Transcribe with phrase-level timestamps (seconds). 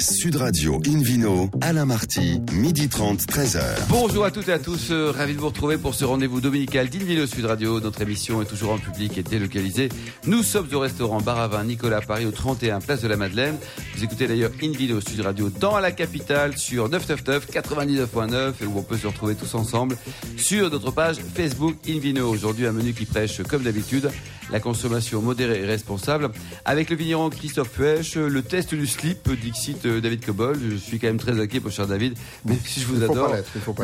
[0.00, 3.60] Sud Radio Invino, Alain Marty, midi 30, 13h.
[3.88, 6.88] Bonjour à toutes et à tous, euh, ravi de vous retrouver pour ce rendez-vous dominical
[6.88, 7.80] d'Invino Sud Radio.
[7.80, 9.88] Notre émission est toujours en public et délocalisée.
[10.26, 13.56] Nous sommes au restaurant Baravin Nicolas Paris au 31 Place de la Madeleine.
[13.96, 18.82] Vous écoutez d'ailleurs Invino Sud Radio dans la capitale sur 999 99.9 et où on
[18.82, 19.96] peut se retrouver tous ensemble
[20.36, 22.28] sur notre page Facebook Invino.
[22.28, 24.10] Aujourd'hui un menu qui prêche comme d'habitude
[24.50, 26.30] la consommation modérée et responsable
[26.64, 30.56] avec le vigneron Christophe Puech, le test du slip Dixit euh, David Cobol.
[30.70, 33.34] Je suis quand même très inquiet pour cher David, mais si je vous adore.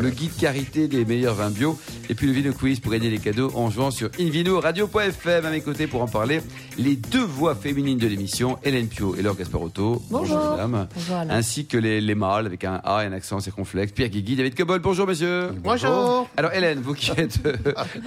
[0.01, 1.77] Le guide carité des meilleurs vins bio
[2.09, 5.61] et puis le Vino Quiz pour gagner les cadeaux en jouant sur invino-radio.fm à mes
[5.61, 6.41] côtés pour en parler.
[6.77, 10.01] Les deux voix féminines de l'émission, Hélène Pio et Laure Gasparotto.
[10.09, 10.51] Bonjour.
[10.51, 10.87] mesdames.
[10.93, 11.15] Bonjour.
[11.29, 13.91] Ainsi que les, les mâles avec un A et un accent circonflexe.
[13.91, 14.79] Pierre Guigui, David Cobol.
[14.79, 15.49] Bonjour messieurs.
[15.63, 16.27] Bonjour.
[16.37, 17.53] Alors Hélène, vous qui êtes euh,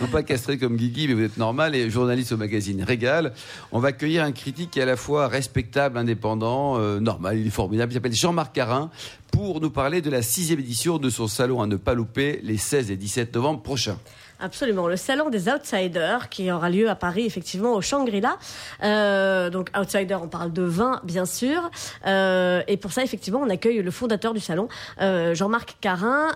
[0.00, 3.32] non pas castrée comme Guigui, mais vous êtes normale et journaliste au magazine Régal,
[3.72, 7.46] on va accueillir un critique qui est à la fois respectable, indépendant, euh, normal, il
[7.46, 7.87] est formidable.
[7.90, 8.90] Il s'appelle Jean-Marc Carin
[9.32, 12.56] pour nous parler de la sixième édition de son salon à ne pas louper les
[12.56, 13.98] 16 et 17 novembre prochains.
[14.40, 18.38] Absolument, le salon des outsiders qui aura lieu à Paris, effectivement, au Shangri-La.
[18.84, 21.70] Euh, donc, outsiders, on parle de vin, bien sûr.
[22.06, 24.68] Euh, et pour ça, effectivement, on accueille le fondateur du salon,
[25.00, 26.28] euh, Jean-Marc Carin.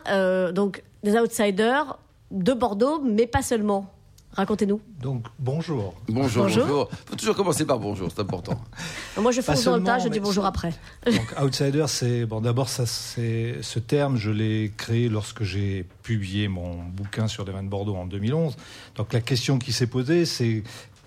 [0.53, 1.99] Donc, des outsiders
[2.33, 3.93] de Bordeaux, mais pas seulement.
[4.35, 4.81] Racontez-nous.
[5.01, 5.95] Donc, bonjour.
[6.09, 6.67] Bonjour, Bonjour.
[6.67, 6.91] bonjour.
[7.07, 8.59] Faut toujours commencer par bonjour, c'est important.
[9.21, 10.73] Moi, je fonce dans le tas, je dis bonjour après.
[11.07, 12.41] Donc, outsider, c'est bon.
[12.41, 17.53] D'abord, ça, c'est ce terme, je l'ai créé lorsque j'ai publié mon bouquin sur les
[17.53, 18.57] vins de Bordeaux en 2011.
[18.97, 20.63] Donc, la question qui s'est posée, c'est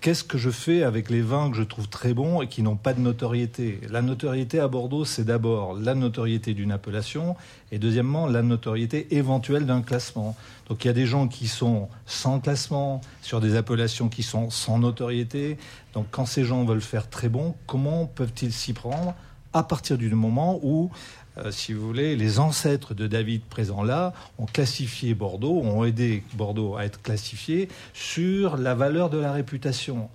[0.06, 2.76] qu'est-ce que je fais avec les vins que je trouve très bons et qui n'ont
[2.76, 3.80] pas de notoriété?
[3.90, 7.34] La notoriété à Bordeaux, c'est d'abord la notoriété d'une appellation
[7.72, 10.36] et deuxièmement la notoriété éventuelle d'un classement.
[10.68, 14.48] Donc, il y a des gens qui sont sans classement sur des appellations qui sont
[14.48, 15.58] sans notoriété.
[15.92, 19.12] Donc, quand ces gens veulent faire très bon, comment peuvent-ils s'y prendre
[19.52, 20.88] à partir du moment où,
[21.38, 26.22] euh, si vous voulez, les ancêtres de David présents là ont classifié Bordeaux, ont aidé
[26.34, 30.08] Bordeaux à être classifié sur la valeur de la réputation.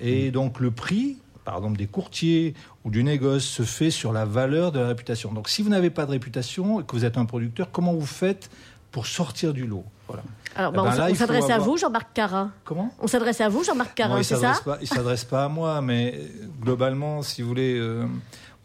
[0.00, 2.54] Et donc le prix, par exemple, des courtiers
[2.84, 5.32] ou du négoce se fait sur la valeur de la réputation.
[5.32, 8.06] Donc si vous n'avez pas de réputation et que vous êtes un producteur, comment vous
[8.06, 8.50] faites
[8.90, 9.84] pour sortir du lot?
[10.08, 10.22] Voilà.
[10.54, 12.52] Alors, Eh bah, ben on là, s'adresse à vous, Jean-Marc Carin.
[12.64, 12.94] Comment?
[13.00, 14.78] On s'adresse à vous, Jean-Marc Carin, c'est s'adresse ça pas.
[14.82, 18.04] Il s'adresse pas à moi, mais euh, globalement, si vous voulez, euh,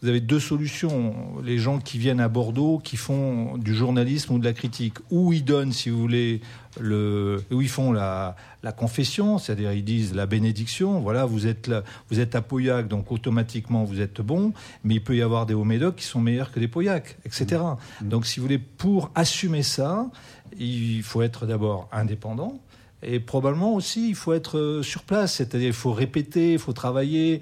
[0.00, 1.14] vous avez deux solutions.
[1.42, 5.32] Les gens qui viennent à Bordeaux, qui font du journalisme ou de la critique, ou
[5.32, 6.40] ils donnent, si vous voulez,
[6.80, 11.00] le, où ils font la, la confession, c'est-à-dire ils disent la bénédiction.
[11.00, 14.52] Voilà, vous êtes là, vous êtes à Pauillac, donc automatiquement vous êtes bon.
[14.84, 15.66] Mais il peut y avoir des hauts
[15.96, 17.60] qui sont meilleurs que des Pauillac, etc.
[18.00, 20.10] Donc, si vous voulez, pour assumer ça,
[20.58, 22.60] il faut être d'abord indépendant.
[23.02, 26.72] Et probablement aussi, il faut être euh, sur place, c'est-à-dire il faut répéter, il faut
[26.72, 27.40] travailler.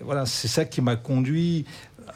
[0.00, 1.66] Voilà, c'est ça qui m'a conduit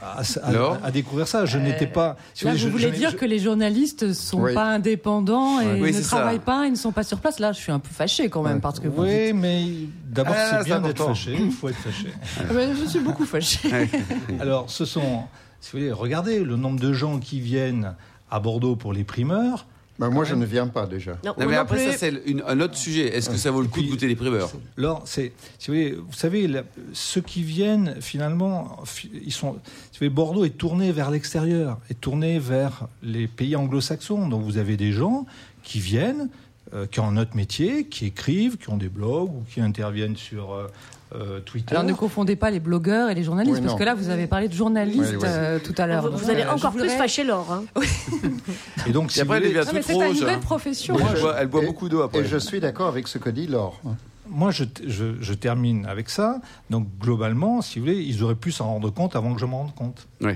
[0.02, 1.44] à, à- Alors à découvrir ça.
[1.46, 2.16] Je n'étais pas.
[2.34, 4.54] si Là, vous je- voulez je- dire je- que les journalistes ne sont Oui.
[4.54, 6.16] pas indépendants et Oui, ne ça.
[6.16, 7.38] travaillent pas et ne sont pas sur place.
[7.38, 9.64] Là, je suis un peu fâché quand même parce que vous Oui, dites- mais
[10.10, 11.36] d'abord Ah, c'est bien d'être fâché.
[11.40, 12.08] Il faut être fâché.
[12.40, 13.68] Ah je suis beaucoup fâché.
[14.40, 15.22] Alors, ce sont,
[15.60, 17.94] si vous voulez, regardez le nombre de gens qui viennent
[18.30, 19.66] à Bordeaux pour les primeurs.
[19.98, 21.18] Ben, moi, je ne viens pas déjà.
[21.24, 21.92] Non, mais non après plus.
[21.92, 23.16] ça c'est une- un autre sujet.
[23.16, 25.90] Est-ce que ça vaut le coup de goûter les primeurs Alors, c'est, si vous voulez,
[25.92, 29.60] vous savez, la- ceux qui viennent, finalement, fi- ils sont, si
[29.94, 34.28] vous voulez, Bordeaux est tourné vers l'extérieur, est tourné vers les pays anglo-saxons.
[34.28, 35.26] Donc, vous avez des gens
[35.64, 36.28] qui viennent,
[36.74, 40.52] euh, qui ont notre métier, qui écrivent, qui ont des blogs ou qui interviennent sur
[40.52, 40.66] euh,
[41.14, 41.72] euh, Twitter.
[41.74, 44.26] Alors ne confondez pas les blogueurs et les journalistes Oui, parce que là, vous avez
[44.26, 45.24] parlé de journalistes Oui, oui.
[45.24, 46.10] euh, tout à l'heure.
[46.10, 47.50] Vous, vous allez encore plus voudrais- fâcher Laure.
[47.52, 47.64] hein.
[48.86, 50.20] Et donc, si Et après elle voulez, devient toute rouge.
[50.20, 50.40] nouvelle hein.
[50.40, 50.96] profession.
[50.98, 52.20] Elle je- boit- Elle boit et- beaucoup d'eau après.
[52.20, 53.80] Et je suis d'accord avec ce que dit Laure.
[54.28, 56.40] moi, je, je, je termine avec ça.
[56.68, 59.58] Donc, globalement, si vous voulez, ils auraient pu s'en rendre compte avant que je m'en
[59.62, 60.06] rende compte.
[60.20, 60.32] Oui.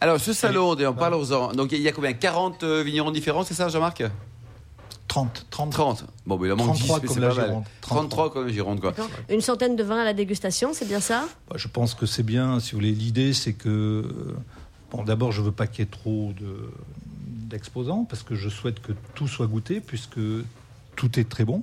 [0.00, 1.52] Alors, ce salon, et en parlons-en.
[1.52, 2.14] Donc, il y a combien?
[2.14, 4.02] 40 euh, vignerons différents, c'est ça, Jean-Marc?
[5.14, 6.04] 30, 30, 30.
[6.26, 7.30] Bon, mais il en manque 10, 33 mais comme c'est la.
[7.30, 7.64] Gironde.
[7.82, 8.94] 33 comme la Gironde, quoi.
[9.28, 11.28] Une centaine de vins à la dégustation, c'est bien ça?
[11.48, 12.58] Bah, Je pense que c'est bien.
[12.58, 13.68] Si vous voulez, l'idée, c'est que.
[13.68, 14.36] euh,
[14.90, 16.68] Bon, d'abord, je veux pas qu'il y ait trop de-
[17.48, 20.18] d'exposants parce que je souhaite que tout soit goûté puisque
[20.96, 21.62] tout est très bon.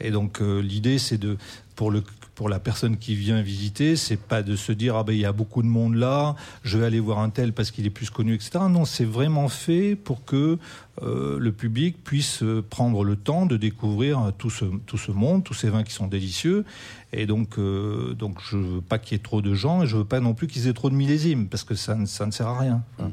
[0.00, 1.36] Et donc, euh, l'idée, c'est de.
[1.74, 2.02] Pour, le,
[2.38, 5.24] pour la personne qui vient visiter, c'est pas de se dire ah ben il y
[5.24, 8.10] a beaucoup de monde là, je vais aller voir un tel parce qu'il est plus
[8.10, 8.60] connu, etc.
[8.70, 10.56] Non, c'est vraiment fait pour que
[11.02, 15.10] euh, le public puisse euh, prendre le temps de découvrir euh, tout ce, tout ce
[15.10, 16.64] monde, tous ces vins qui sont délicieux.
[17.12, 19.96] Et donc, euh, donc je veux pas qu'il y ait trop de gens et je
[19.96, 22.30] veux pas non plus qu'ils aient trop de millésimes parce que ça, ne- ça ne
[22.30, 22.82] sert à rien.
[22.98, 23.10] Voilà.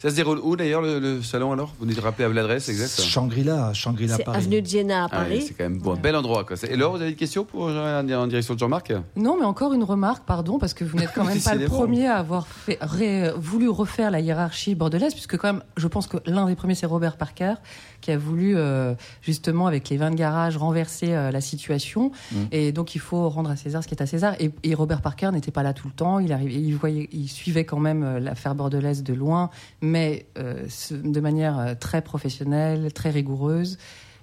[0.00, 1.74] Ça se déroule où d'ailleurs le, le salon alors?
[1.78, 3.00] Vous nous rappelez l'adresse exacte?
[3.00, 4.38] Shangri-La, Shangri-La Paris.
[4.38, 5.44] avenue de Iéna à Ah Paris.
[5.48, 6.44] c'est quand même bon, un bel endroit.
[6.44, 6.56] Quoi.
[6.68, 8.92] Et Laure, vous avez une question pour, euh, en direction de Jean-Marc?
[9.16, 12.06] Non, mais encore une remarque, pardon, parce que vous n'êtes quand même pas le premier
[12.06, 16.16] à avoir fait, ré- voulu refaire la hiérarchie bordelaise, puisque quand même, je pense que
[16.26, 17.54] l'un des premiers, c'est Robert Parker,
[18.00, 22.10] qui a voulu, euh, justement, avec les vins de garage, renverser euh, la situation.
[22.32, 22.36] Mm.
[22.52, 24.34] Et donc, il faut rendre à César ce qui est à César.
[24.40, 26.18] Et, et Robert Parker n'était pas là tout le temps.
[26.18, 31.20] Il, arrivait, il, voyait, il suivait quand même l'affaire bordelaise de loin, mais euh, de
[31.20, 33.78] manière euh, très professionnelle, très rigoureuse.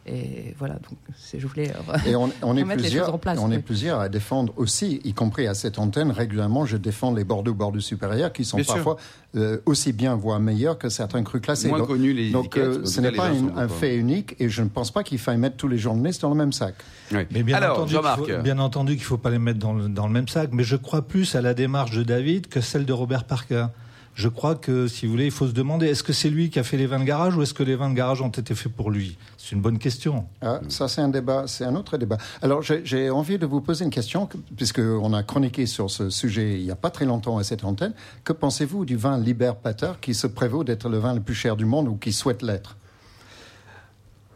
[0.07, 1.69] Et voilà, donc c'est- je voulais.
[1.69, 4.99] euh, Et on, on est plusieurs, choses en place, on est plusieurs à défendre aussi,
[5.03, 8.65] y compris à cette antenne, régulièrement, je défends les Bordeaux Bordeaux supérieurs qui sont Bien
[8.65, 8.97] parfois
[9.35, 11.67] euh, aussi bien, voire meilleurs que certains crus classés.
[11.67, 14.63] Moins donc, connus les donc, euh, ce n'est pas une- un fait unique et je
[14.63, 16.73] ne pense pas qu'il faille mettre tous les journalistes dans le même sac.
[17.11, 17.19] Oui.
[17.29, 19.87] Mais bien Alors, entendu, faut, bien entendu qu'il ne faut pas les mettre dans le,
[19.87, 22.85] dans le même sac, mais je crois plus à la démarche de David que celle
[22.85, 23.67] de Robert Parker.
[24.13, 26.59] Je crois que, si vous voulez, il faut se demander est-ce que c'est lui qui
[26.59, 28.53] a fait les vins de garage ou est-ce que les vins de garage ont été
[28.55, 29.17] faits pour lui?
[29.37, 30.25] C'est une bonne question.
[30.41, 32.17] Ah, ça, c'est un débat, c'est un autre débat.
[32.41, 36.59] Alors, j'ai envie de vous poser une question, que- puisqu'on a chroniqué sur ce sujet
[36.59, 37.93] il n'y a pas très longtemps à cette antenne.
[38.25, 41.55] Que pensez-vous du vin Liber Pater qui se prévaut d'être le vin le plus cher
[41.55, 42.75] du monde ou qui souhaite l'être?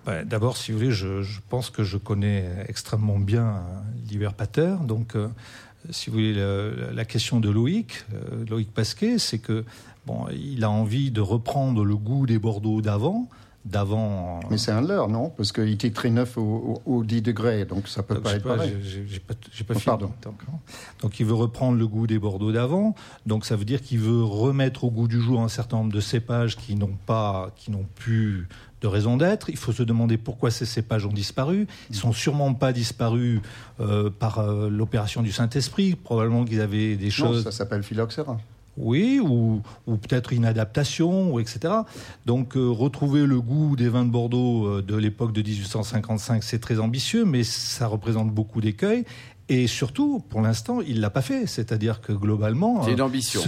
[0.07, 3.59] Ouais, D'abord, si vous voulez, je, je pense que je connais extrêmement bien euh,
[4.07, 4.75] Liber Pater.
[4.83, 5.27] Donc, euh,
[5.89, 9.63] si vous voulez, le- la question de Loïc, euh, Loïc Pasquet, c'est que
[10.05, 13.27] bon, il a envie de reprendre le goût des Bordeaux d'avant,
[13.65, 14.39] d'avant.
[14.51, 15.31] Mais c'est un leurre, non?
[15.31, 18.43] Parce qu'il titrait 9 au, au, au 10 degrés, donc ça peut Donc, pas être
[18.43, 18.75] pas, pareil.
[18.83, 19.83] j'ai- pas, pas Oh, fini.
[19.85, 20.11] pardon.
[20.21, 20.53] Donc, hein.
[21.01, 22.93] donc, il veut reprendre le goût des Bordeaux d'avant.
[23.25, 25.99] Donc ça veut dire qu'il veut remettre au goût du jour un certain nombre de
[25.99, 28.47] cépages qui n'ont pas, qui n'ont plus
[28.85, 29.49] de raison d'être.
[29.49, 31.67] Il faut se demander pourquoi ces cépages ont disparu.
[31.89, 33.41] Ils sont sûrement pas disparus
[33.79, 35.95] euh, par euh, l'opération du Saint-Esprit.
[35.95, 37.43] Probablement qu'ils avaient des Non, choses.
[37.43, 38.37] ça s'appelle phylloxéra.
[38.77, 41.73] Oui, ou, ou peut-être une adaptation, ou etc.
[42.25, 46.59] Donc euh, retrouver le goût des vins de Bordeaux euh, de l'époque de 1855, c'est
[46.59, 49.05] très ambitieux, mais ça représente beaucoup d'écueils.
[49.47, 51.45] Et surtout, pour l'instant, il l'a pas fait.
[51.45, 53.41] C'est-à-dire que globalement, C'est une euh, ambition,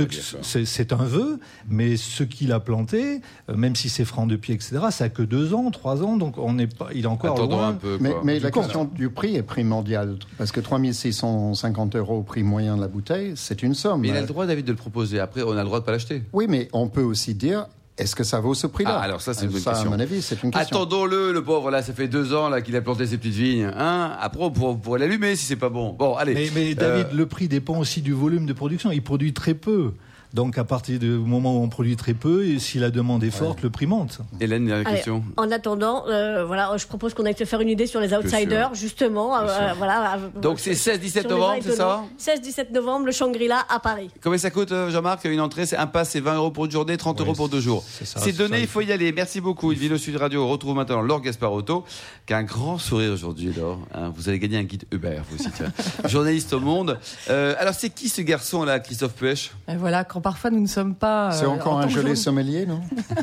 [0.43, 1.39] c'est c'est un vœu,
[1.69, 5.09] mais ce qu'il a planté, euh, même si c'est franc de pied, etc., ça a
[5.09, 7.69] que deux ans, trois ans, donc on n'est pas, il est encore Attendons loin.
[7.69, 7.97] un peu.
[7.99, 8.21] Mais, quoi.
[8.23, 8.65] mais la compte.
[8.65, 13.33] question du prix est primordiale, parce que 3650 euros au prix moyen de la bouteille,
[13.35, 14.01] c'est une somme.
[14.01, 15.19] Mais il a le droit, David, de le proposer.
[15.19, 16.21] Après, on a le droit de pas l'acheter.
[16.31, 17.65] Oui, mais on peut aussi dire,
[17.97, 19.91] est-ce que ça vaut ce prix-là Ah, alors ça, c'est une bonne Ça, question.
[19.91, 20.77] à mon avis, c'est une question.
[20.77, 23.71] Attendons-le, le pauvre, là, ça fait deux ans là qu'il a planté ses petites vignes.
[23.75, 25.93] Hein Après, on pourrait, on pourrait l'allumer si c'est pas bon.
[25.93, 26.33] Bon, allez.
[26.33, 28.91] Mais, mais David, le prix dépend aussi du volume de production.
[28.91, 29.93] Il produit très peu.
[30.37, 33.31] Donc à partir du moment où on produit très peu, et si la demande est
[33.31, 34.19] forte, le prix monte.
[34.39, 35.23] Hélène, dernière Allez, question.
[35.35, 38.75] en attendant, euh, voilà, je propose qu'on aille se faire une idée sur les outsiders,
[38.75, 39.35] justement.
[39.35, 42.69] Euh, voilà, euh, Donc c'est 16-17 sur les novembre, c'est ça étonnants.
[42.69, 44.11] 16-17 novembre, le Shangri-La à Paris.
[44.21, 46.97] Combien ça coûte, Jean-Marc Une entrée, c'est un pass, c'est 20 euros pour une journée,
[46.97, 47.83] 30 Ouais, euros pour deux jours.
[47.87, 48.59] c'est donné, ça.
[48.59, 49.11] il faut y aller.
[49.11, 49.71] Merci beaucoup.
[49.71, 51.83] Une vidéo Sud Radio retrouve maintenant Laure Gasparotto,
[52.27, 53.79] qui a un grand sourire aujourd'hui, Laure.
[53.91, 55.49] Hein, vous allez gagner un guide Uber, vous aussi.
[56.05, 56.99] Journaliste au monde.
[57.31, 59.51] Euh, alors, c'est qui ce garçon-là, Christophe Puech?
[59.67, 61.31] Et voilà, quand parfois nous ne sommes pas.
[61.31, 62.81] C'est euh, encore en un gelé sommelier, non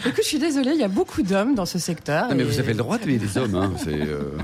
[0.00, 2.28] Écoute, je suis désolée, il y a beaucoup d'hommes dans ce secteur.
[2.28, 3.54] Non, mais et- vous avez le droit de les hommes.
[3.54, 3.70] Hein.
[3.78, 4.36] C'est, euh,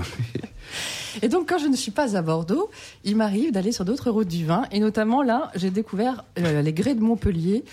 [1.23, 2.71] Et donc, quand je ne suis pas à Bordeaux,
[3.03, 4.63] il m'arrive d'aller sur d'autres routes du vin.
[4.71, 7.65] Et notamment, là, j'ai découvert euh, les grès de Montpellier.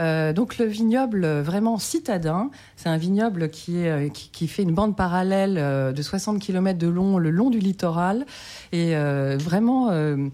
[0.00, 2.50] Euh, donc, le vignoble euh, vraiment citadin.
[2.76, 5.54] C'est un vignoble qui, est, euh, qui, qui fait une bande parallèle
[5.94, 8.26] de 60 km de long le long du littoral.
[8.72, 10.28] Et euh, vraiment, euh,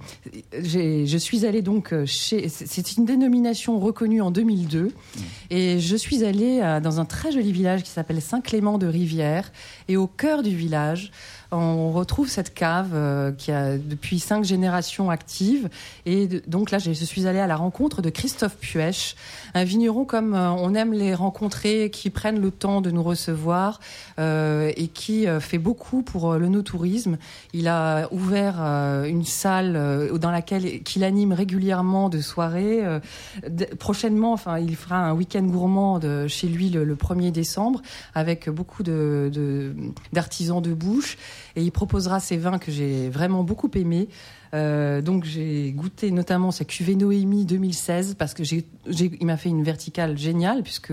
[0.52, 2.48] je suis allée donc chez.
[2.48, 4.90] c'est- une dénomination reconnue en 2002.
[5.50, 9.52] Et je suis allée dans un très joli village qui s'appelle Saint-Clément de Rivière.
[9.88, 11.12] Et au cœur du village,
[11.52, 15.68] on retrouve cette cave euh, qui a depuis cinq générations active.
[16.06, 19.16] Et de- donc là, je suis allée à la rencontre de Christophe Puech,
[19.54, 23.80] un vigneron comme euh, on aime les rencontrer, qui prennent le temps de nous recevoir
[24.18, 27.18] euh, et qui euh, fait beaucoup pour le no-tourisme.
[27.52, 32.82] Il a ouvert une salle dans laquelle qu'il anime régulièrement de soirées.
[33.78, 37.82] Prochainement, enfin, il fera un week-end gourmand chez lui le, le 1er décembre
[38.14, 39.74] avec beaucoup de, de-
[40.12, 41.16] d'artisans de bouche
[41.56, 44.08] et il proposera ces vins que j'ai vraiment beaucoup aimés.
[44.52, 49.48] Euh, donc j'ai goûté notamment sa cuvée Noémie 2016 parce que j'ai, il m'a fait
[49.48, 50.92] une verticale géniale puisque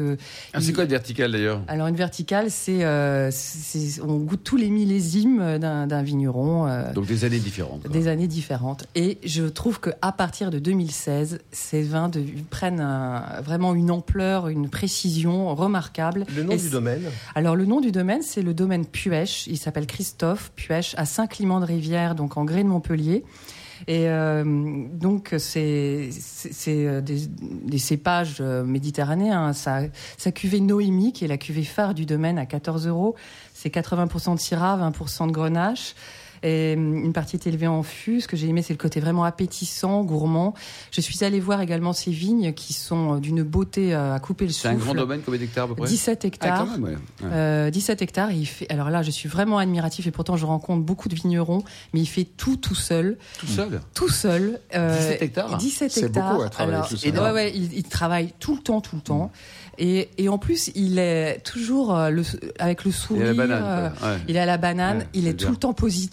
[0.54, 1.62] Ah, c'est quoi le vertical d'ailleurs?
[1.68, 6.68] Alors une verticale c'est, euh, c'est- on goûte tous les millésimes d'un, d'un vigneron.
[6.68, 7.82] euh, Donc des années différentes.
[7.82, 7.90] quoi.
[7.92, 8.86] des années différentes.
[8.94, 13.90] Et je trouve que à partir de 2016, ces vins de- prennent un- vraiment une
[13.90, 16.26] ampleur, une précision remarquable.
[16.36, 17.02] Le nom Et du domaine?
[17.34, 19.48] Alors le nom du domaine, c'est le domaine Puech.
[19.48, 23.24] Il s'appelle Christophe Puech à Saint-Clément de Rivière, donc en grès de Montpellier.
[23.86, 24.44] Et euh,
[24.92, 26.10] donc, c'est
[26.68, 29.54] euh, des, des, cépages euh, méditerranéens.
[29.54, 29.82] Ça,
[30.18, 33.16] sa cuvée Noémie, qui est la cuvée phare du domaine, à 14 euros.
[33.54, 35.94] C'est 80% de syrah, 20% de grenache.
[36.44, 38.22] Et hum, une partie est élevée en fût.
[38.22, 40.54] Ce que j'ai aimé, c'est le côté vraiment appétissant, gourmand.
[40.92, 44.46] Je suis allée voir également ces vignes qui sont euh, d'une beauté euh, à couper
[44.46, 44.68] le souffle.
[44.70, 45.88] C'est un grand domaine, combien d'hectares à peu près?
[45.88, 46.60] 17 hectares.
[46.62, 46.92] Ah, quand même, ouais.
[47.24, 47.30] Ouais.
[47.32, 48.32] Euh, 17 hectares.
[48.32, 51.16] Et il fait, alors là, je suis vraiment admiratif et pourtant je rencontre beaucoup de
[51.16, 51.64] vignerons,
[51.94, 53.18] mais il fait tout tout seul.
[53.40, 53.82] Tout seul?
[53.94, 54.60] Tout seul.
[54.76, 55.58] Euh, 17 hectares?
[55.58, 56.32] 17 C'est hectares.
[56.34, 57.12] beaucoup à travailler Alors, tout seul.
[57.18, 59.32] ouais, ouais, il, il travaille tout le temps, tout le temps.
[59.80, 62.24] Et, et en plus, il est toujours euh, le,
[62.58, 63.26] avec le Il sourire.
[63.28, 63.64] la banane.
[64.04, 66.08] euh, il est à la banane, il c'est est tout le temps positif,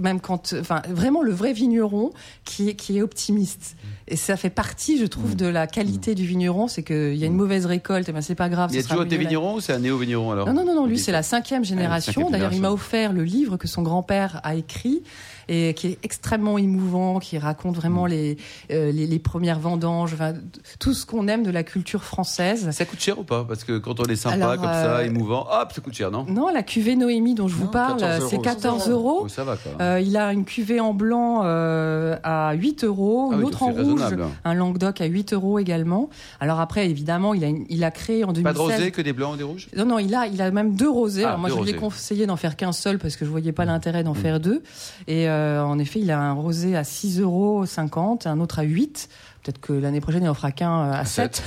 [0.00, 2.10] même quand, enfin, vraiment le vrai vigneron
[2.44, 3.76] qui est, qui est optimiste.
[4.08, 7.26] Et ça fait partie, je trouve, de la qualité du vigneron, c'est qu'il y a
[7.26, 8.70] une mauvaise récolte, et ben c'est pas grave.
[8.72, 10.46] Il y a toujours été vigneron ou c'est un néo-vigneron alors?
[10.48, 12.28] Non, non, non, non, lui, c'est est- la cinquième génération.
[12.30, 15.02] D'ailleurs, il m'a offert le livre que son grand-père a écrit
[15.48, 17.80] et qui est extrêmement émouvant, qui raconte Mm.
[17.80, 18.36] vraiment les,
[18.70, 20.32] euh, les, les premières vendanges, enfin,
[20.78, 22.70] tout ce qu'on aime de la culture française.
[22.70, 23.44] Ça coûte cher ou pas?
[23.44, 26.10] Parce que quand on est sympa Alors, comme ça, euh, émouvant, hop, ça coûte cher,
[26.10, 26.24] non?
[26.28, 28.42] Non, la cuvée Noémie dont je vous Non, parle, 14 c'est euros.
[28.42, 29.28] 14 Oh, euros.
[29.28, 29.72] Ça va quoi.
[29.80, 33.62] Euh, il a une cuvée en blanc euh, à 8 euros, Ah une oui, autre
[33.62, 34.00] en rouge,
[34.44, 36.08] un Languedoc à 8 euros également.
[36.40, 38.42] Alors après, évidemment, il a, une- il a créé en 2016...
[38.44, 39.68] Pas de rosé, que des blancs, des rouges?
[39.76, 41.24] Non, non, il a, il a même deux rosés.
[41.24, 43.52] Ah, Alors moi, je lui ai conseillé d'en faire qu'un seul parce que je voyais
[43.52, 44.04] pas l'intérêt Mmh.
[44.06, 44.62] d'en faire deux.
[45.06, 47.64] Et euh, en effet, il a un rosé à 6,50 euros,
[48.24, 49.08] un autre à 8.
[49.42, 51.42] Peut-être que l'année prochaine, il en fera qu'un euh, à 7.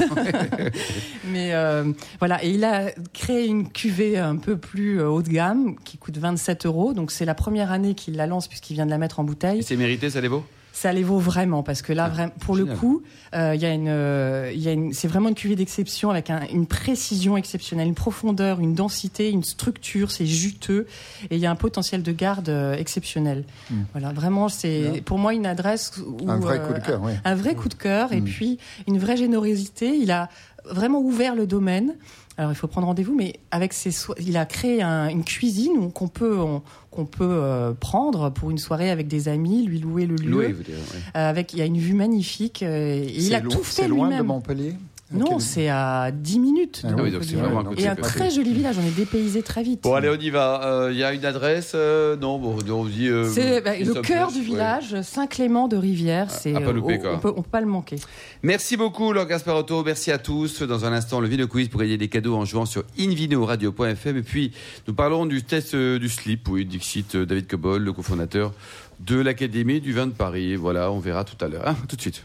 [1.26, 5.76] Mais euh, voilà, et il a créé une cuvée un peu plus haut de gamme
[5.86, 6.94] qui coûte 27 euros.
[6.94, 9.28] Donc c'est la première année qu'il la lance puisqu'il vient de la mettre en Et
[9.28, 9.64] bouteille.
[9.64, 10.44] c'est mérité, ça les vaut
[10.78, 13.02] Ça les vaut vraiment parce que là, Ah, vraiment, pour le coup,
[13.34, 16.10] euh, il y a une, euh, il y a une, c'est vraiment une cuvée d'exception
[16.10, 20.12] avec un- une précision exceptionnelle, une profondeur, une densité, une structure.
[20.12, 20.86] C'est juteux
[21.30, 23.46] et il y a un potentiel de garde euh, exceptionnel.
[23.94, 27.14] Voilà, vraiment, c'est pour moi une adresse où, Un vrai coup de cœur, oui.
[27.24, 28.26] un vrai coup de cœur et Mm.
[28.26, 29.96] puis une vraie générosité.
[29.98, 30.28] Il a
[30.70, 31.96] vraiment ouvert le domaine.
[32.38, 35.92] Alors il faut prendre rendez-vous, mais avec ses, so- il a créé un- une cuisine
[35.94, 40.06] qu'on peut on- qu'on peut euh, prendre pour une soirée avec des amis, lui louer
[40.06, 40.30] le lieu.
[40.30, 40.76] Loué, vous dire.
[40.76, 41.00] ouais.
[41.18, 43.84] Euh, avec il y a une vue magnifique euh, et il C'est a tout fait
[43.84, 44.28] C'est loin de lui-même.
[44.28, 44.74] Montpellier
[45.12, 46.82] Non, c'est à 10 minutes.
[46.84, 49.44] Ah Ah oui, donc c'est vraiment Ouais, et un très joli village, on est dépaysé
[49.44, 49.84] très vite.
[49.84, 50.64] Bon, allez, on y va.
[50.66, 53.08] Euh, Il y a une adresse euh, Non, bon, on dit.
[53.08, 54.46] euh, c'est bah, le cœur plus, du ouais.
[54.46, 56.32] village, Saint-Clément de Rivière.
[56.32, 57.14] C'est à pas louper, euh, quoi.
[57.16, 57.98] on peut, on peut pas le manquer.
[58.46, 59.84] Merci beaucoup, Laure Gasparotto.
[59.84, 60.62] Merci à tous.
[60.62, 64.18] Dans un instant, le Vino Quiz pour gagner des cadeaux en jouant sur invinoradio.fm.
[64.18, 64.52] Et puis,
[64.88, 66.48] nous parlerons du test euh, du slip.
[66.48, 68.54] Oui, Dixit euh, David Cobol, le cofondateur
[69.00, 70.56] de l'Académie du vin de Paris.
[70.58, 71.68] Voilà, on verra tout à l'heure.
[71.68, 72.24] hein, tout de suite.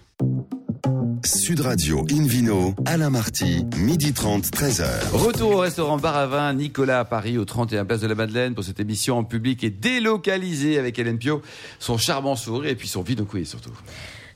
[1.25, 5.13] Sud Radio Invino, Alain Marty, midi 30, 13h.
[5.13, 8.55] Retour au restaurant Bar à Vin Nicolas à Paris, au 31 Place de la Madeleine,
[8.55, 11.41] pour cette émission en public et délocalisée avec Hélène Pio,
[11.79, 13.73] son charmant sourire et puis son Vino Quiz surtout.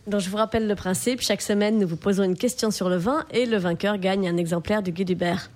[0.06, 2.96] Donc je vous rappelle le principe, chaque semaine nous vous posons une question sur le
[2.96, 5.50] vin et le vainqueur gagne un exemplaire du Guy Dubert.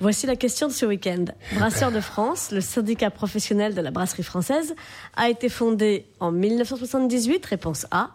[0.00, 1.26] Voici la question de ce week-end.
[1.56, 4.74] Brasseurs de France, le syndicat professionnel de la brasserie française,
[5.16, 8.12] a été fondé en 1978, réponse A,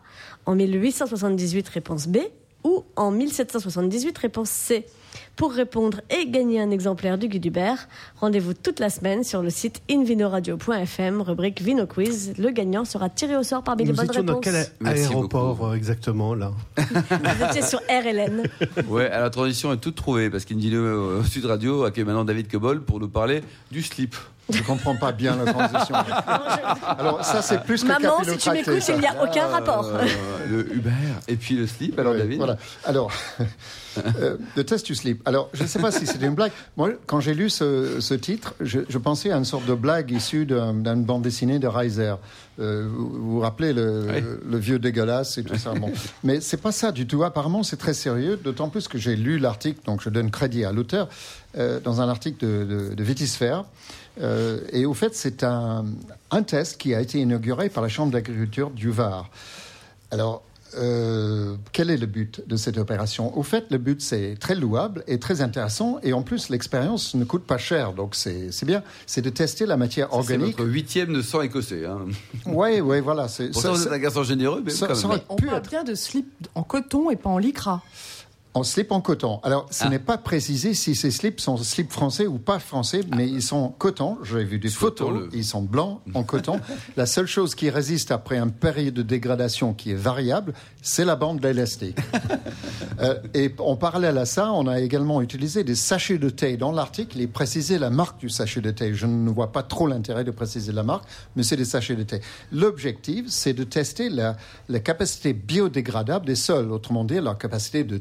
[0.48, 2.18] en 1878, réponse B,
[2.64, 4.88] ou en 1778, réponse C.
[5.36, 7.90] Pour répondre et gagner un exemplaire du Guy Dubert,
[8.22, 12.34] rendez-vous toute la semaine sur le site invinoradio.fm, rubrique Vino Quiz.
[12.38, 14.54] Le gagnant sera tiré au sort parmi les Nous bonnes étions dans réponses.
[14.54, 15.72] quel Merci aéroport beaucoup.
[15.72, 18.44] euh, exactement là Vous étiez sur RLN.
[18.88, 22.82] Ouais, la transition est toute trouvée parce qu'Indino euh, Sud Radio accueille maintenant David Cobol
[22.84, 24.16] pour nous parler du slip.
[24.48, 25.96] Je comprends pas bien la transition.
[27.00, 29.88] Alors ça c'est plus que Maman, si tu m'écoutes, il n'y a aucun rapport.
[29.92, 30.06] Euh,
[30.48, 30.92] le Uber
[31.28, 32.58] et puis le slip, alors David Voilà.
[32.84, 33.12] Alors,
[34.20, 35.25] euh, le test du slip.
[35.26, 36.52] Alors, je ne sais pas si c'était une blague.
[36.78, 40.12] Moi, quand j'ai lu ce, ce titre, je, je pensais à une sorte de blague
[40.12, 42.14] issue d'un- d'une bande dessinée de Reiser.
[42.60, 44.24] Euh, vous vous vous rappelez le, Oui.
[44.50, 45.74] le vieux dégueulasse et tout ça.
[45.74, 45.92] Bon.
[46.24, 47.24] Mais c'est pas ça du tout.
[47.24, 50.72] Apparemment, c'est très sérieux, d'autant plus que j'ai lu l'article, donc je donne crédit à
[50.72, 51.10] l'auteur,
[51.58, 53.66] euh, dans un article de, de, de Vitisphère.
[54.22, 55.86] Euh, et au fait, c'est un,
[56.32, 59.30] un test qui a été inauguré par la Chambre d'agriculture du Var.
[60.12, 60.44] Alors,
[60.78, 65.04] euh, quel est le but de cette opération Au fait, le but, c'est très louable
[65.08, 66.00] et très intéressant.
[66.04, 67.94] Et en plus, l'expérience ne coûte pas cher.
[67.94, 68.84] Donc, c'est c'est bien.
[69.06, 70.58] C'est de tester la matière C'est organique.
[70.58, 71.86] notre huitième de sang écossais.
[71.86, 72.00] Hein.
[72.46, 73.28] Oui, oui, voilà.
[73.28, 73.52] c'est-
[73.92, 75.18] un garçon généreux, mais ça- quand ça même.
[75.18, 77.82] aurait On pu parle être- bien de slip en coton et pas en lycra.
[78.56, 79.42] En slip en coton.
[79.44, 79.90] Alors, ce Ah.
[79.90, 83.70] n'est pas précisé si ces slips sont slips français ou pas français, mais ils sont
[83.78, 84.18] coton.
[84.24, 85.28] J'ai vu des photos.
[85.34, 86.62] Ils sont blancs en coton.
[86.96, 91.16] la seule chose qui résiste après une période de dégradation qui est variable, c'est la
[91.18, 91.98] bande d'élastique.
[93.02, 96.72] Euh, et en parallèle à ça, on a également utilisé des sachets de thé dans
[96.72, 98.94] l'article et précisé la marque du sachet de thé.
[98.94, 101.04] Je ne vois pas trop l'intérêt de préciser la marque,
[101.36, 102.22] mais c'est des sachets de thé.
[102.54, 104.38] L'objectif, c'est de tester la,
[104.70, 107.98] la capacité biodégradable des sols, autrement dit, leur capacité de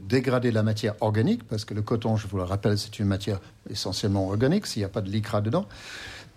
[0.51, 4.29] la matière organique, parce que le coton, je vous le rappelle, c'est une matière essentiellement
[4.29, 5.67] organique, s'il n'y a pas de lycra dedans.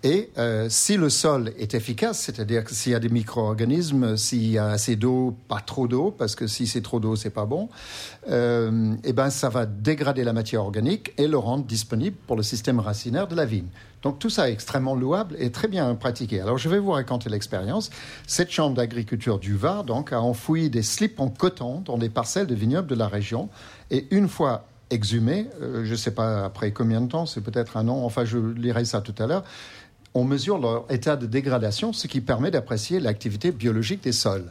[0.04, 4.48] Et euh, si le sol est efficace, c'est-à-dire que s'il y a des micro-organismes, s'il
[4.48, 7.46] y a assez d'eau, pas trop d'eau, parce que si c'est trop d'eau, c'est pas
[7.46, 7.68] bon,
[8.30, 12.44] euh, eh ben ça va dégrader la matière organique et le rendre disponible pour le
[12.44, 13.66] système racinaire de la vigne.
[14.02, 16.40] Donc tout ça est extrêmement louable et très bien pratiqué.
[16.40, 17.90] Alors je vais vous raconter l'expérience.
[18.28, 22.46] Cette chambre d'agriculture du Var donc a enfoui des slips en coton dans des parcelles
[22.46, 23.48] de vignobles de la région
[23.90, 27.76] et une fois exhumés, euh, je ne sais pas après combien de temps, c'est peut-être
[27.76, 29.44] un an, enfin je lirai ça tout à l'heure,
[30.14, 34.50] on mesure leur état de dégradation, ce qui permet d'apprécier l'activité biologique des sols.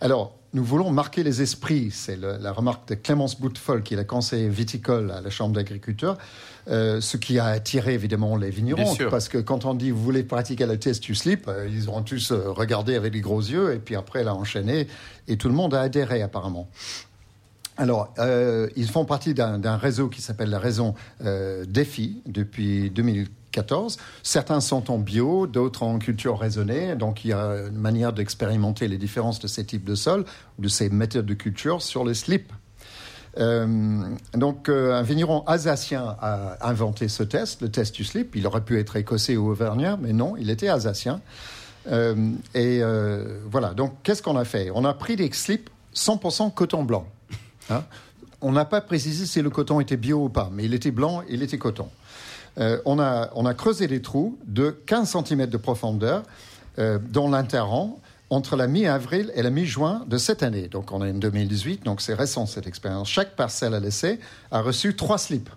[0.00, 1.90] Alors, nous voulons marquer les esprits.
[1.92, 5.54] C'est le- la remarque de Clémence Boutefol, qui est la conseillère viticole à la Chambre
[5.54, 6.16] d'agriculture,
[6.68, 8.82] euh, ce qui a attiré évidemment les vignerons.
[9.10, 12.02] Parce que quand on dit vous voulez pratiquer la test du slip, euh, ils auront
[12.02, 14.88] tous euh, regardé avec des gros yeux, et puis après, elle a enchaîné,
[15.28, 16.68] et tout le monde a adhéré apparemment.
[17.80, 20.94] Alors, euh, ils font partie d'un réseau qui s'appelle la réseau
[21.24, 23.96] euh, DEFI depuis 2014.
[24.22, 26.94] Certains sont en bio, d'autres en culture raisonnée.
[26.94, 30.26] Donc, il y a une manière d'expérimenter les différences de ces types de sols,
[30.58, 32.52] de ces méthodes de culture sur les slips.
[33.38, 34.02] Euh,
[34.34, 38.36] donc, un vigneron alsacien a inventé ce test, le test du slip.
[38.36, 41.22] Il aurait pu être écossais ou auvergnat, mais non, il était alsacien.
[41.86, 42.82] Et
[43.50, 44.70] voilà, donc qu'est-ce qu'on a fait?
[44.74, 47.06] On a pris des slips 100% coton blanc.
[47.70, 47.84] Hein
[48.40, 51.22] on n'a pas précisé si le coton était bio ou pas, mais il était blanc,
[51.28, 51.88] il était coton.
[52.58, 56.22] Euh, on, a, on a creusé des trous de 15 cm de profondeur
[56.78, 60.68] euh, dans l'interrang entre la mi-avril et la mi-juin de cette année.
[60.68, 63.08] Donc on est en 2018, donc c'est récent cette expérience.
[63.08, 65.50] Chaque parcelle à l'essai a reçu trois slips.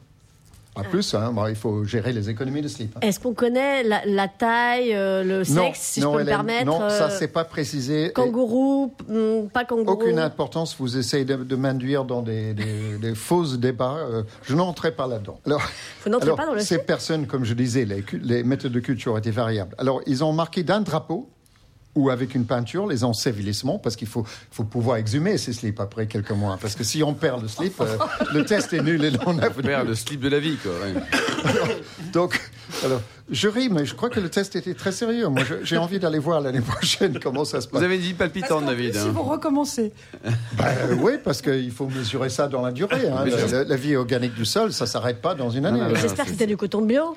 [0.75, 0.79] Ah.
[0.81, 2.95] À plus, hein, bon, il faut gérer les économies de slips.
[2.97, 2.99] hein.
[3.01, 6.89] Est-ce qu'on connaît la, la taille, euh, le sexe, si je peux me permettre Non,
[6.89, 8.11] ça euh, c'est pas précisé.
[8.13, 9.91] Kangourou, hmm, pas kangourou.
[9.91, 13.97] Aucune importance, vous essayez de, de m'induire dans des, des, des fausses débats.
[14.09, 15.39] euh, je n'entrerai pas là-dedans.
[15.45, 15.61] Alors,
[16.03, 19.17] Vous n'entrez pas dans le ces slip personnes, comme je disais, les méthodes de culture
[19.17, 19.75] étaient variables.
[19.77, 21.29] Alors, ils ont marqué d'un drapeau
[21.95, 26.07] ou avec une peinture les ensevelissements, parce qu'il faut, faut pouvoir exhumer ces slips après
[26.07, 26.57] quelques mois.
[26.59, 27.97] Parce que si on perd le slip, euh,
[28.33, 30.71] le test est nul et on a Père, le slip de la vie, quoi.
[30.71, 31.53] ouais.
[32.13, 32.39] Donc,
[32.83, 33.01] alors,
[33.31, 35.27] je ris, mais je crois que le test était très sérieux.
[35.29, 37.79] Moi, j'ai envie d'aller voir l'année prochaine comment ça se passe.
[37.79, 38.91] Vous avez une vie Parce palpitante, qu'en David.
[38.91, 39.13] plus, hein.
[39.15, 39.91] recommencer.
[40.57, 43.07] Bah, euh, oui, parce qu'il faut mesurer ça dans la durée.
[43.07, 43.23] hein.
[43.25, 43.47] La, sûr.
[43.51, 45.79] la- la vie organique du sol, ça s'arrête pas dans une année.
[46.01, 47.15] J'espère que c'était du coton bio.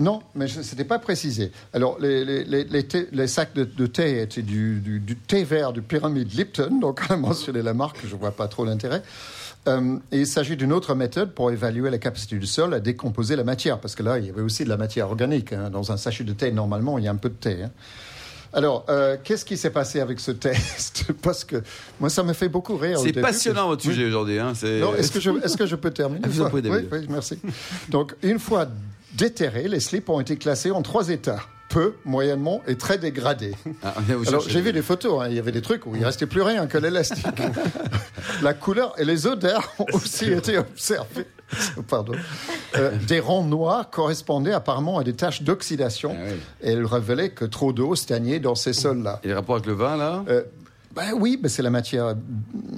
[0.00, 1.52] Non, mais ce n'était pas précisé.
[1.72, 5.16] Alors, les, les- les- les thé- les sacs de, de thé étaient du, du- du
[5.16, 8.48] thé vert du pyramide Lipton, donc on a mentionné la marque, je ne vois pas
[8.48, 9.02] trop l'intérêt.
[9.68, 13.34] Euh, et il s'agit d'une autre méthode pour évaluer la capacité du sol à décomposer
[13.36, 15.52] la matière, parce que là, il y avait aussi de la matière organique.
[15.52, 15.70] hein.
[15.70, 17.62] Dans un sachet de thé, normalement, il y a un peu de thé.
[17.64, 17.70] hein.
[18.52, 21.62] Alors, euh, qu'est-ce qui s'est passé avec ce test Parce que
[22.00, 22.98] moi, ça me fait beaucoup rire.
[23.00, 23.92] C'est passionnant, votre Oui.
[23.92, 24.38] sujet aujourd'hui.
[24.38, 24.52] Hein.
[24.54, 26.20] est-ce que, je, est-ce que je peux terminer?
[26.24, 26.88] Ah, vous en Oui, pouvez, David.
[26.92, 27.38] oui, merci.
[27.88, 28.66] Donc, une fois
[29.16, 31.40] déterrés, les slips ont été classés en trois états.
[31.68, 33.54] Peu, moyennement et très dégradés.
[33.82, 33.94] Ah,
[34.28, 36.42] Alors, j'ai vu des photos, hein, il y avait des trucs où il restait plus
[36.42, 37.26] rien que l'élastique.
[38.42, 41.26] La couleur et les odeurs ont aussi été observées.
[41.88, 42.12] Pardon.
[42.76, 46.16] Euh, des rangs noirs correspondaient apparemment à des taches d'oxydation.
[46.16, 46.36] Ah oui.
[46.62, 49.20] Et elles révélaient que trop d'eau stagnait dans ces sols-là.
[49.24, 50.24] Et les rapports avec le vin, là?
[50.28, 50.42] Euh,
[50.96, 52.14] ben oui, mais c'est la matière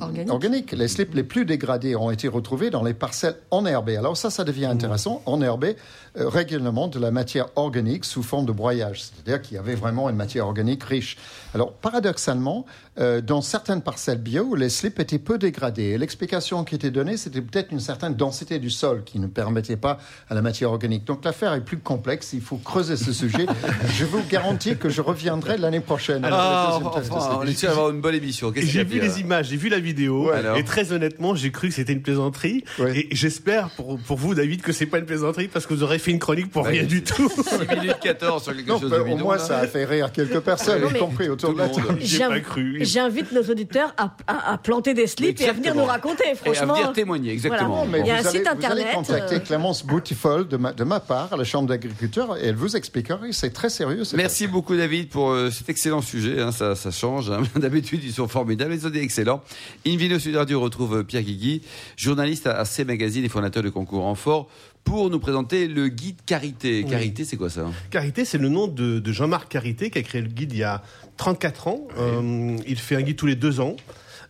[0.01, 0.31] Organique.
[0.31, 0.73] organique.
[0.73, 3.97] Les slips les plus dégradés ont été retrouvés dans les parcelles enherbées.
[3.97, 5.23] Alors ça, ça devient intéressant.
[5.25, 5.77] Enherbées
[6.19, 9.03] euh, régulièrement de la matière organique sous forme de broyage.
[9.03, 11.17] C'est-à-dire qu'il y avait vraiment une matière organique riche.
[11.55, 12.67] Alors paradoxalement,
[12.99, 15.91] euh, dans certaines parcelles bio, les slips étaient peu dégradés.
[15.91, 19.77] Et l'explication qui était donnée, c'était peut-être une certaine densité du sol qui ne permettait
[19.77, 21.05] pas à la matière organique.
[21.05, 22.33] Donc l'affaire est plus complexe.
[22.33, 23.47] Il faut creuser ce sujet.
[23.95, 26.27] je vous garantis que je reviendrai l'année prochaine.
[26.29, 27.51] Ah, deuxième test de enfin, on slip.
[27.51, 28.53] est sûr d'avoir une bonne émission.
[28.55, 31.69] Y J'ai vu les images, j'ai vu la vidéo, Ouais, et très honnêtement, j'ai cru
[31.69, 32.65] que c'était une plaisanterie.
[32.79, 32.99] Ouais.
[32.99, 35.99] Et j'espère pour, pour vous, David, que c'est pas une plaisanterie parce que vous aurez
[35.99, 37.29] fait une chronique pour Ouais, rien du tout.
[37.31, 39.43] 6 minutes 14 sur quelque Non, chose de au moins, là.
[39.43, 41.97] ça a fait rire quelques personnes, Non, y compris autour de la table.
[42.01, 42.79] J'ai J'inv- pas cru.
[42.81, 46.33] J'invite nos auditeurs à, à- à planter des slips et à venir nous raconter, Et
[46.33, 46.75] à franchement.
[46.75, 47.85] venir témoigner, exactement.
[47.85, 47.91] Voilà.
[47.91, 48.87] Mais Il y a un allez, site vous allez internet.
[48.95, 52.55] contacter euh, Clémence Boutifol de ma, de ma part à la Chambre d'agriculture et elle
[52.57, 53.19] vous expliquera.
[53.33, 54.03] C'est très sérieux.
[54.15, 56.41] Merci beaucoup, David, pour euh, cet excellent sujet.
[56.41, 57.31] hein, ça, ça change.
[57.31, 57.43] hein.
[57.57, 59.43] D'habitude, d'habitude, ils sont formidables, ils sont des excellents.
[59.87, 61.63] Invino Sud Radio retrouve Pierre Guigui,
[61.97, 64.49] journaliste à C Magazine et fondateur de concours en fort,
[64.85, 66.85] pour nous présenter le guide Carité.
[66.85, 67.67] Carité, c'est quoi ça?
[67.91, 70.63] Carité, c'est le nom de, de Jean-Marc Carité qui a créé le guide il y
[70.65, 70.83] a
[71.19, 71.81] 34 ans.
[71.99, 73.77] Euh, il fait un guide tous les deux ans.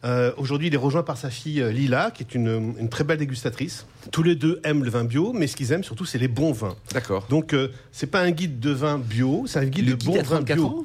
[0.04, 3.02] Euh, Aujourd'hui, il est rejoint par sa fille euh, Lila, qui est une, une très
[3.02, 3.84] belle dégustatrice.
[4.12, 6.52] Tous les deux aiment le vin bio, mais ce qu'ils aiment surtout, c'est les bons
[6.52, 6.76] vins.
[6.92, 7.26] D'accord.
[7.28, 10.06] Donc, euh, c'est pas un guide de vin bio, c'est un guide Le de guide
[10.08, 10.66] bons vins 34 bio.
[10.66, 10.84] ans?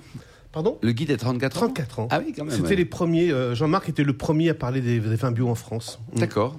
[0.53, 2.07] Pardon Le guide est 34 ans 34 ans.
[2.11, 2.55] Ah oui, quand même.
[2.55, 2.75] C'était ouais.
[2.75, 3.31] les premiers.
[3.31, 5.99] euh, Jean-Marc était le premier à parler des, des vins bio en France.
[6.15, 6.57] D'accord.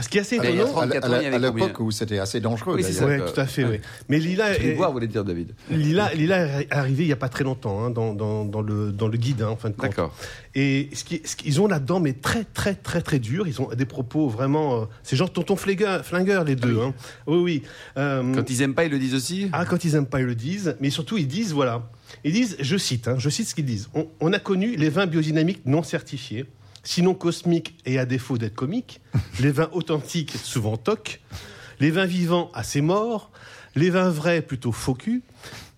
[0.00, 0.72] Ce qui est assez Ah, a étonnant.
[0.72, 2.74] 34 à l'époque où c'était assez dangereux.
[2.74, 3.06] Oui, ça.
[3.06, 3.64] Oui, tout à fait.
[3.64, 3.80] oui.
[4.08, 7.06] Mais Lila, Je vais est, boire, vous voulez dire, David Lila, Lila est arrivée il
[7.06, 9.56] n'y a pas très longtemps hein, dans, dans, dans le, dans le guide, hein, en
[9.56, 9.90] fin de compte.
[9.90, 10.12] D'accord.
[10.56, 13.46] Et ce qui- ce qu'ils ont là-dedans, mais très, très, très, très dur.
[13.46, 14.80] Ils ont des propos vraiment.
[14.80, 16.80] euh, c'est genre tonton flingueur, flingueur les deux.
[16.80, 16.92] hein.
[17.28, 17.62] Oui, oui.
[17.96, 20.26] Euh, Quand ils aiment pas, ils le disent aussi ah, quand ils aiment pas, ils
[20.26, 20.74] le disent.
[20.80, 21.82] Mais surtout, ils disent, voilà.
[22.22, 23.88] Ils disent, je cite, hein, je cite ce qu'ils disent.
[23.94, 26.46] On, on a connu les vins biodynamiques non certifiés,
[26.84, 29.00] sinon cosmiques et à défaut d'être comiques,
[29.40, 31.20] les vins authentiques, souvent tocs,
[31.80, 33.30] les vins vivants assez morts,
[33.74, 35.22] les vins vrais plutôt faux cul.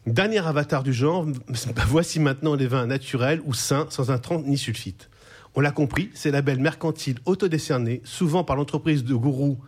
[0.06, 1.26] Dernier avatar du genre,
[1.88, 5.08] voici maintenant les vins naturels ou sains, sans intrants ni sulfite.
[5.58, 9.58] On l'a compris, ces labels mercantiles autodécernés, souvent par l'entreprise de gourous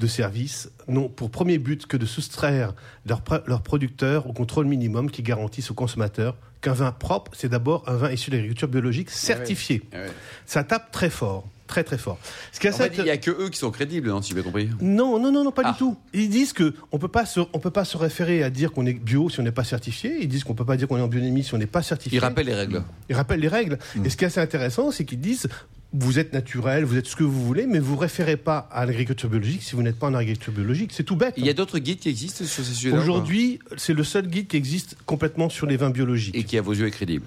[0.00, 2.74] de services, n'ont pour premier but que de soustraire
[3.06, 7.48] leurs pr- leurs producteurs au contrôle minimum qui garantissent aux consommateurs qu'un vin propre, c'est
[7.48, 9.82] d'abord un vin issu de l'agriculture biologique certifié.
[9.92, 10.06] Ah ouais.
[10.46, 12.18] Ça tape très fort, très très fort.
[12.52, 14.22] Ce qui est En assez fait, il n'y a que eux qui sont crédibles, non,
[14.22, 14.68] si j'ai bien compris.
[14.80, 15.72] non, non, non, non, pas Ah.
[15.72, 15.96] du tout.
[16.14, 18.94] Ils disent que on peut pas se, peut pas se référer à dire qu'on est
[18.94, 20.16] bio si on n'est pas certifié.
[20.20, 22.18] Ils disent qu'on peut pas dire qu'on est en bionomie si on n'est pas certifié.
[22.18, 22.82] Ils rappellent les règles.
[23.08, 23.78] Ils rappellent les règles.
[24.04, 25.48] Et ce qui est assez intéressant, c'est qu'ils disent
[25.92, 29.30] vous êtes naturel, vous êtes ce que vous voulez, mais vous référez pas à l'agriculture
[29.30, 30.90] biologique si vous n'êtes pas en agriculture biologique.
[30.92, 31.32] C'est tout bête.
[31.38, 34.48] Il y a d'autres guides qui existent sur ces sujets-là Aujourd'hui, c'est le seul guide
[34.48, 36.34] qui existe complètement sur les vins biologiques.
[36.36, 37.24] Et qui, à vos yeux, est crédible.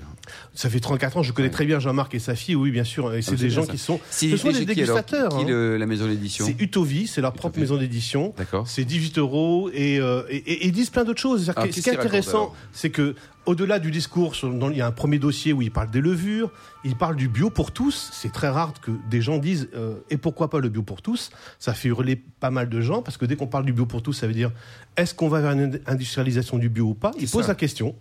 [0.54, 3.14] Ça fait 34 ans, je connais très bien Jean-Marc et sa fille, oui, bien sûr.
[3.14, 3.72] Et c'est Ah, des c'est gens bien ça.
[3.74, 4.00] qui sont.
[4.10, 5.30] Si- ce sont des chez qui, alors dégustateurs.
[5.38, 5.48] Qui, hein.
[5.48, 8.34] le- la maison d'édition C'est Utovi, c'est leur propre maison d'édition.
[8.38, 8.68] D'accord.
[8.68, 11.50] C'est 18 euros et, euh, et- et- et ils disent plein d'autres choses.
[11.50, 13.16] Alors, qu'est-ce ce qui est intéressant, c'est que
[13.46, 16.52] au-delà du discours, il y a un premier dossier où il parle des levures,
[16.84, 18.10] il parle du bio pour tous.
[18.14, 21.32] C'est très rare que des gens disent euh, et pourquoi pas le bio pour tous?
[21.58, 24.04] Ça fait hurler pas mal de gens parce que dès qu'on parle du bio pour
[24.04, 24.52] tous, ça veut dire
[24.98, 27.12] est-ce qu'on va vers une industrialisation du bio ou pas?
[27.20, 27.96] Ils posent la question.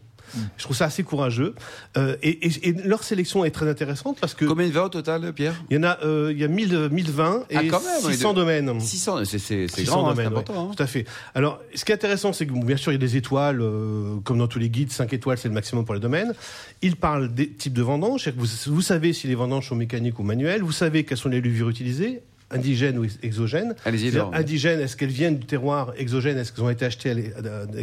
[0.57, 1.55] Je trouve ça assez courageux.
[1.97, 4.89] Euh, et, et- et leur sélection est très intéressante parce que Combien de vins au
[4.89, 5.55] total, Pierre?
[5.71, 8.29] Il y en a, euh, il y a 1000, 1020 et Ah, quand même, 600
[8.31, 8.81] oui, de- domaines.
[8.81, 10.53] 600, c'est- c'est c'est 600 grand, hein, c'est important.
[10.53, 10.59] ouais.
[10.71, 10.75] hein.
[10.77, 11.05] Tout à fait.
[11.35, 14.17] Alors, ce qui est intéressant, c'est que bien sûr, il y a des étoiles, euh,
[14.25, 16.35] comme dans tous les guides, 5 étoiles, c'est le maximum pour les domaines.
[16.83, 20.23] Il parle des types de vendanges, vous, vous savez si les vendanges sont mécaniques ou
[20.23, 23.75] manuelles, vous savez quelles sont les levures utilisées, indigènes ou ex- exogènes.
[23.85, 24.33] Allez-y, Laurent.
[24.33, 27.33] Indigènes, est-ce qu'elles viennent du terroir Exogènes, est-ce qu'elles ont été achetées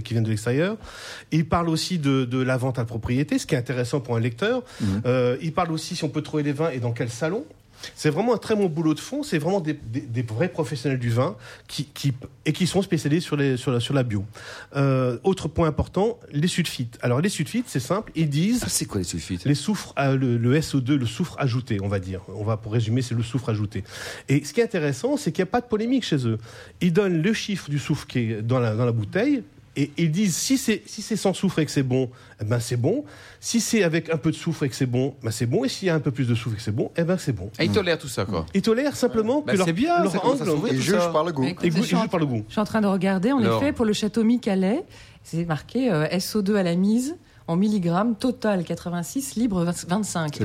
[0.04, 0.78] qui viennent de l'extérieur?
[1.32, 4.20] Il parle aussi de, de la vente à propriété, ce qui est intéressant pour un
[4.20, 4.64] lecteur.
[5.06, 7.46] Euh, il parle aussi si on peut trouver les vins et dans quel salon.
[7.96, 9.24] C'est vraiment un très bon boulot de fond.
[9.24, 11.36] C'est vraiment des, des- des vrais professionnels du vin
[11.68, 12.14] qui, qui-
[12.46, 14.26] et qui sont spécialisés sur, les, sur, la, sur la bio.
[14.76, 16.98] Euh, autre point important, les sulfites.
[17.02, 18.12] Alors les sulfites, c'est simple.
[18.16, 19.46] Ils disent Ah, c'est quoi les sulfites?
[19.46, 22.22] les soufres, euh, le, le SO2, le soufre ajouté, on va dire.
[22.30, 23.84] On va pour résumer, c'est le soufre ajouté.
[24.30, 26.38] Et ce qui est intéressant, c'est qu'il n'y a pas de polémique chez eux.
[26.82, 29.44] Ils donnent le chiffre du soufre qui est dans la, dans la bouteille.
[29.78, 32.10] Et ils disent si c'est si c'est sans soufre et que c'est bon,
[32.42, 33.04] eh ben c'est bon.
[33.42, 35.66] Si c'est avec un peu de soufre et que c'est bon, ben c'est bon.
[35.66, 37.18] Et s'il y a un peu plus de soufre et que c'est bon, eh ben
[37.18, 37.50] c'est bon.
[37.58, 38.46] Ah, ils tolèrent tout ça, quoi.
[38.54, 40.50] Ils tolèrent simplement Bah, que leur, c'est bien, leur angle.
[40.72, 41.44] Ils jugent par le goût.
[41.44, 42.44] Et goût- je, ils jugent par le goût.
[42.48, 43.62] je suis en train de regarder, en Alors.
[43.62, 44.84] effet, pour le château Micalet,
[45.24, 47.16] c'est marqué euh, SO2 à la mise.
[47.48, 50.40] En milligrammes, total 86, libre 20 25.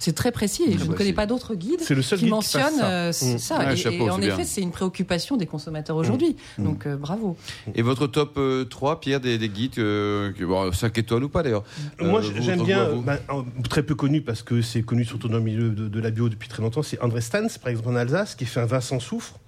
[0.00, 0.62] C'est très précis.
[0.66, 0.94] et je ne précis.
[0.96, 2.90] connais pas d'autres guides C'est le seul qui guide mentionnent ça.
[2.90, 3.38] euh, c- Mm.
[3.38, 3.58] ça.
[3.58, 6.34] Ouais, et, chapeau, et en effet, c'est une préoccupation des consommateurs aujourd'hui.
[6.58, 7.36] Donc euh, bravo.
[7.76, 11.28] Et votre top euh, 3, Pierre, des, des guides, euh, que- bon, 5 étoiles ou
[11.28, 11.62] pas d'ailleurs
[12.00, 13.18] Moi, Euh, vous, j'aime bien, bah,
[13.68, 16.28] très peu connu parce que c'est connu surtout dans le milieu de, de la bio
[16.28, 16.82] depuis très longtemps.
[16.82, 19.38] C'est André Stans, par exemple en Alsace, qui fait un vin sans soufre,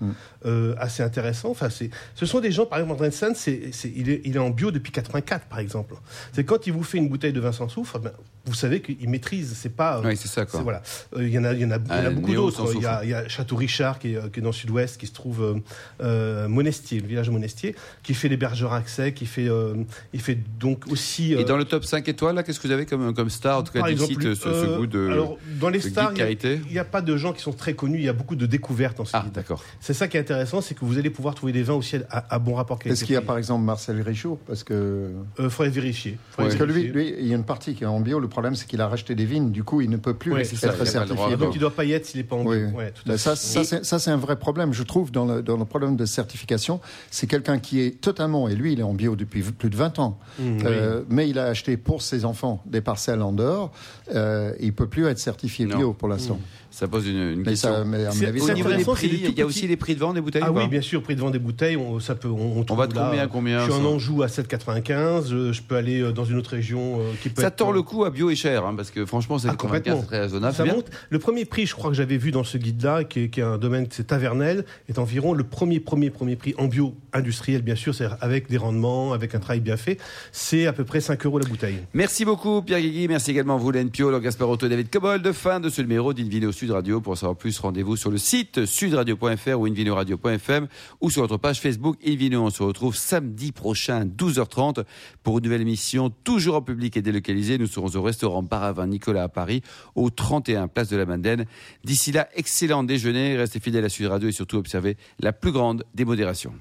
[0.44, 1.50] euh, assez intéressant.
[1.50, 4.50] Enfin, c'est, ce sont des gens, par exemple, André Stans, il, est, il est en
[4.50, 5.94] bio depuis 84, par exemple.
[6.32, 8.12] C'est quand il vous fait une bouteille de vin sans soufre, ben,
[8.46, 9.54] vous savez qu'il maîtrise.
[9.56, 9.98] C'est pas.
[9.98, 10.60] euh, Oui, c'est ça, quoi.
[10.62, 10.82] voilà.
[11.16, 12.32] Euh, Il y en a, il y en a, il y en a Ah, beaucoup
[12.34, 12.72] d'autres.
[12.74, 13.04] Il y, a, soufre.
[13.04, 15.12] il y a Château Richard qui est, euh, qui est dans le sud-ouest, qui se
[15.12, 15.54] trouve euh,
[16.02, 19.74] euh, Monestier, le village de Monestier, qui fait les Bergerac Sec, qui fait, euh,
[20.12, 21.32] il fait donc aussi.
[21.32, 23.62] Et dans le top 5 étoiles, là, qu'est-ce que vous avez comme, comme star, en
[23.62, 25.08] tout cas, par exemple, ce, ce euh, goût de.
[25.10, 27.98] alors, dans les stars, il a- n'y a, pas de gens qui sont très connus.
[27.98, 29.62] Il y a beaucoup de découvertes dans ce Ah, d'accord.
[29.80, 32.34] C'est ça qui est intéressant, c'est que vous allez pouvoir trouver des vins aussi à,
[32.34, 32.92] à bon rapport qualité.
[32.94, 34.38] Est-ce qu'il y a par exemple Marcel Richaud?
[34.46, 36.18] Parce que Euh, faudrait vérifier.
[36.30, 38.20] Faudrait parce que lui, lui, il y a une partie qui est en bio.
[38.20, 39.50] Le problème, c'est qu'il a racheté des vignes.
[39.50, 41.36] Du coup, il ne peut plus Ouais, être ça, certifié.
[41.36, 42.50] Donc il doit pas y être s'il n'est pas en bio.
[42.52, 43.18] Oui, Ouais, tout à fait.
[43.18, 45.96] ça, ça, c'est- ça, c'est un vrai problème, je trouve, dans le, dans le problème
[45.96, 46.80] de certification.
[47.10, 49.98] C'est quelqu'un qui est totalement, et lui, il est en bio depuis plus de 20
[49.98, 53.72] ans, Mmh, Euh, mais il a acheté pour ses enfants des parcelles en dehors.
[54.14, 55.76] Euh, il peut plus être certifié Non.
[55.78, 56.38] bio pour l'instant.
[56.78, 57.72] Ça pose une, une Mais, question.
[57.72, 59.18] ça, mais à mon C'est- avis, Au c'est ça niveau va- des intéressant, c'est prix,
[59.18, 60.60] des tout il y a aussi les prix de vente des bouteilles Ah ou pas
[60.64, 62.92] oui, bien sûr, prix de vente des bouteilles, on, ça peut, on, On va de
[62.92, 65.30] combien à combien, Je suis en Anjou à 7,95.
[65.30, 67.70] Je, je peux aller euh, dans une autre région euh, qui peut Ça être, tord
[67.70, 70.02] euh, le coup à bio et cher, hein, parce que franchement, c'est Ah, complètement.
[70.02, 70.52] très raisonnable.
[70.54, 70.74] Ça c'est bien.
[70.74, 70.90] monte.
[71.08, 73.44] Le premier prix, je crois que j'avais vu dans ce guide-là, qui est, qui est
[73.44, 77.74] un domaine, c'est Tavernel, est environ le premier, premier, premier prix en bio industriel, bien
[77.76, 79.96] sûr, c'est avec des rendements, avec un travail bien fait.
[80.30, 81.78] C'est à peu près 5 euros la bouteille.
[81.94, 85.22] Merci beaucoup Pierre Guigui, merci également à vous Len Pio, Laure Gasparotto et David Cobol.
[85.22, 87.00] De fin de ce numéro d'Invino Sud Radio.
[87.00, 90.68] Pour en savoir plus, rendez-vous sur le site sudradio.fr ou invinoradio.fm
[91.00, 92.42] ou sur notre page Facebook Invino.
[92.42, 94.84] On se retrouve samedi prochain 12h30
[95.22, 97.58] pour une nouvelle émission toujours en public et délocalisée.
[97.58, 99.62] Nous serons au restaurant Baravin Nicolas à Paris
[99.94, 101.46] au 31 place de la Madeleine.
[101.84, 105.84] D'ici là, excellent déjeuner, restez fidèles à Sud Radio et surtout observez la plus grande
[105.94, 106.52] démodération.